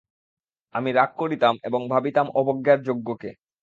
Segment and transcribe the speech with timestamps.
[0.75, 3.31] আমি রাগ করিতাম এমং ভাবিতাম অবজ্ঞার যোগ্য কে।